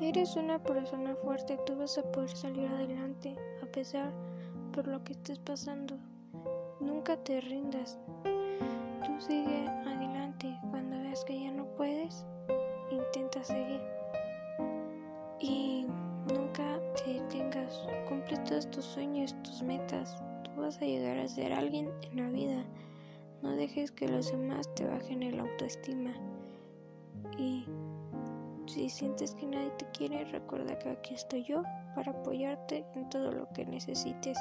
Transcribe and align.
Eres 0.00 0.36
una 0.36 0.60
persona 0.62 1.16
fuerte, 1.16 1.58
tú 1.66 1.76
vas 1.76 1.98
a 1.98 2.02
poder 2.12 2.30
salir 2.30 2.68
adelante 2.68 3.34
a 3.60 3.66
pesar 3.66 4.12
por 4.72 4.86
lo 4.86 5.02
que 5.02 5.12
estés 5.12 5.40
pasando. 5.40 5.96
Nunca 6.78 7.16
te 7.16 7.40
rindas. 7.40 7.98
Tú 8.22 9.20
sigue 9.20 9.66
adelante. 9.66 10.56
Cuando 10.70 10.96
veas 10.98 11.24
que 11.24 11.42
ya 11.42 11.50
no 11.50 11.64
puedes, 11.76 12.24
intenta 12.92 13.42
seguir. 13.42 13.80
Y 15.40 15.84
nunca 16.32 16.80
te 16.94 17.14
detengas. 17.14 17.84
Cumple 18.08 18.36
todos 18.48 18.70
tus 18.70 18.84
sueños, 18.84 19.34
tus 19.42 19.62
metas. 19.64 20.22
Tú 20.44 20.60
vas 20.60 20.76
a 20.80 20.84
llegar 20.84 21.18
a 21.18 21.26
ser 21.26 21.52
alguien 21.52 21.90
en 22.02 22.16
la 22.16 22.30
vida. 22.30 22.64
No 23.42 23.50
dejes 23.56 23.90
que 23.90 24.06
los 24.06 24.30
demás 24.30 24.72
te 24.76 24.86
bajen 24.86 25.24
el 25.24 25.40
autoestima. 25.40 26.12
Y 27.36 27.66
si 28.78 28.88
sientes 28.88 29.34
que 29.34 29.44
nadie 29.44 29.70
te 29.70 29.86
quiere, 29.86 30.24
recuerda 30.26 30.78
que 30.78 30.90
aquí 30.90 31.14
estoy 31.14 31.42
yo 31.42 31.64
para 31.96 32.12
apoyarte 32.12 32.86
en 32.94 33.08
todo 33.08 33.32
lo 33.32 33.48
que 33.48 33.66
necesites. 33.66 34.38